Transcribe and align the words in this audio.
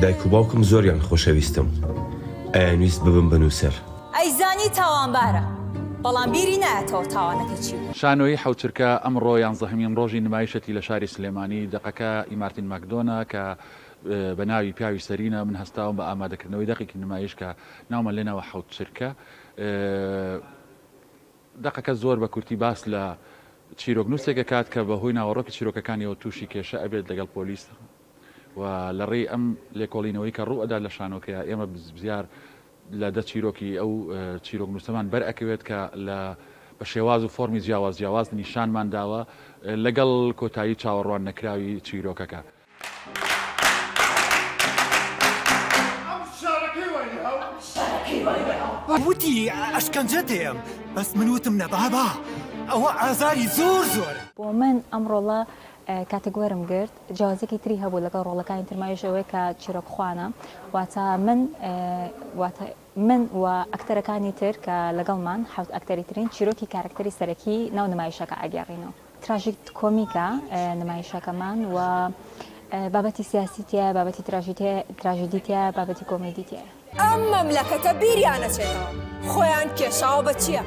دایک 0.00 0.26
و 0.26 0.28
باوکم 0.28 0.62
زۆریان 0.62 1.00
خۆشەویستم 1.00 1.66
ئایانویست 2.56 3.02
ببم 3.04 3.26
بنووسەر 3.32 3.74
ئەیزانی 4.18 4.68
تاوانبارە 4.80 5.44
بەڵام 6.04 6.28
بیری 6.32 6.56
نایەتەوە 6.62 7.08
تاوانەکە 7.14 7.60
چی 7.68 7.74
شانۆی 7.94 8.36
حوترکە 8.36 8.88
ئەمڕۆ 9.04 9.36
یان 9.44 9.54
زەهمین 9.54 9.92
ڕۆژی 9.98 10.20
نمایشەتی 10.28 10.72
لە 10.78 10.82
شاری 10.88 11.06
سلێمانی 11.06 11.68
دقەکە 11.76 12.30
ئیمارتین 12.32 12.66
ماکدۆنا 12.72 13.24
کە 13.30 13.44
بە 14.38 14.44
ناوی 14.50 14.72
پیاوی 14.72 15.00
سەرینە 15.08 15.34
من 15.48 15.56
هەستاوم 15.62 15.96
بە 15.98 16.04
ئامادەکردنەوەی 16.08 16.66
دقیکی 16.72 16.98
نمایشکە 16.98 17.48
ناومە 17.90 18.10
لێنەوە 18.16 18.42
حوتچرکە 18.50 19.08
دقەکە 21.64 21.92
زۆر 22.02 22.16
بە 22.24 22.28
کورتی 22.34 22.56
باس 22.56 22.80
لە 22.92 23.02
چیرۆکنووسێکە 23.80 24.40
کات 24.50 24.66
کە 24.72 24.78
بە 24.88 24.96
هۆی 25.02 25.12
ناوەڕۆکی 25.18 25.52
چیرۆکەکانیەوە 25.56 26.14
تووشی 26.20 26.46
کێشە 26.52 26.74
ئەبێت 26.82 27.04
لەگەڵ 27.10 27.26
پۆلیسە 27.36 27.89
و 28.56 28.90
لە 28.92 29.04
ڕێی 29.10 29.28
ئەم 29.30 29.54
لێکۆڵینەوەی 29.78 30.30
کە 30.36 30.42
ڕوئدا 30.48 30.78
لە 30.86 30.90
شانۆکەیە 30.96 31.42
ئێمە 31.48 31.66
بزیار 31.94 32.24
لە 32.92 33.08
دە 33.14 33.22
چیرۆکی 33.28 33.76
ئەو 33.80 33.90
چیرۆک 34.44 34.68
نووسمان 34.70 35.10
بەرەکەوێت 35.12 35.62
کە 35.68 35.80
لە 36.06 36.18
بە 36.80 36.84
شێواز 36.84 37.24
و 37.24 37.28
فۆمی 37.28 37.60
جیاواز 37.64 37.98
جیاواز 37.98 38.34
نیشانمان 38.34 38.88
داوە 38.94 39.22
لەگەڵ 39.84 40.10
کۆتایی 40.40 40.74
چاوەڕوان 40.82 41.22
نەکراوی 41.28 41.72
چیرۆکەکە. 41.86 42.40
وتی 49.06 49.50
ئەشکەنجە 49.74 50.22
دێم 50.30 50.58
بەس 50.94 51.08
منوتم 51.16 51.56
نەبابا 51.62 52.06
ئەوە 52.70 52.90
ئازاری 53.02 53.46
زۆر 53.56 53.84
زۆر 53.94 54.16
بۆ 54.36 54.52
من 54.52 54.76
ئەمڕۆڵە 54.92 55.40
کاتەگوەرم 56.12 56.62
گرت 56.70 56.90
جیازێکی 57.18 57.58
تری 57.64 57.76
هەبوو 57.82 58.04
لەگە 58.06 58.18
ڕۆڵەکانی 58.26 58.64
ترمایشەوەی 58.70 59.26
کە 59.32 59.42
چیرۆکخواانە 59.62 60.26
واتە 60.74 61.04
من 61.26 61.40
من 63.08 63.20
و 63.42 63.46
ئەکتەرەکانی 63.72 64.32
تر 64.40 64.52
کە 64.64 64.76
لەگەڵمان 64.98 65.40
حوت 65.54 65.70
ئەکتەری 65.76 66.04
ترین 66.10 66.28
چیرۆکی 66.34 66.66
کارکتەری 66.74 67.12
سەرەکی 67.20 67.58
ناو 67.76 67.86
نمایشەکە 67.94 68.36
ئاگەڕینەوە 68.42 68.92
تراژیک 69.22 69.56
کۆمیکە 69.80 70.26
نمایشەکەمان 70.82 71.58
و 71.74 71.78
بابەتی 72.94 73.22
سیاسیتە 73.32 73.84
بابەتی 73.98 74.22
تراژیدیتە 75.00 75.58
بابەتی 75.78 76.04
کۆمیدیتە 76.10 76.60
ئەم 77.00 77.20
مەملەکەتە 77.34 77.90
بیریانەچێتەوە 78.00 78.88
خۆیان 79.32 79.68
کێشاوە 79.78 80.22
بە 80.26 80.34
چییە؟ 80.42 80.64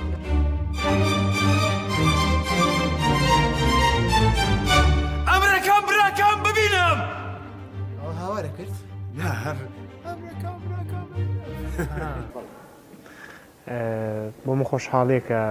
بۆ 14.46 14.52
من 14.58 14.64
خۆشحاڵێکە 14.72 15.44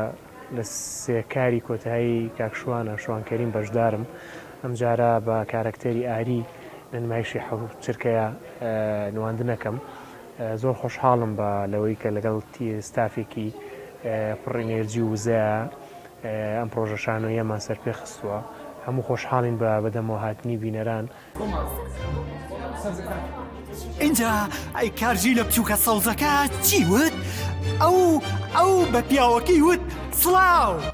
لە 0.57 0.63
سێکاری 1.03 1.61
کۆتایی 1.69 2.31
کاکشوانە 2.39 2.93
شوانکەریم 3.05 3.51
بەشدارم 3.57 4.05
ئەم 4.63 4.73
جارە 4.81 5.13
بە 5.27 5.37
کارکتەری 5.53 6.03
ئاری 6.11 6.41
نمایشی 6.93 7.41
چرکەیە 7.85 8.27
نواندنەکەم 9.17 9.77
زۆر 10.63 10.75
خۆشحاڵم 10.83 11.33
بە 11.39 11.51
لەوەی 11.73 11.97
کە 12.03 12.09
لەگەڵ 12.17 12.37
ستافێکی 12.89 13.49
پڕینێرجی 14.45 15.01
وزە 15.11 15.45
ئەم 16.61 16.69
پرۆژەشان 16.75 17.21
و 17.27 17.31
یەمان 17.39 17.59
سەر 17.67 17.79
پێ 17.85 17.93
خستووە 17.99 18.39
هەموو 18.87 19.03
خۆشحاڵین 19.09 19.57
بە 19.63 19.71
بەدەمەوە 19.85 20.21
هاتنی 20.25 20.57
بینەران. 20.63 21.05
اینجا 24.01 24.33
ئەی 24.77 24.91
کارژی 25.01 25.35
لە 25.39 25.43
بچووکە 25.47 25.77
سەوزەکە 25.87 26.35
چی 26.67 26.81
وت؟ 26.93 27.13
ئەو 27.83 27.97
ئەو 28.57 28.73
بە 28.93 29.01
پیاوەکەی 29.09 29.61
وت 29.69 29.81
سلااو! 30.21 30.93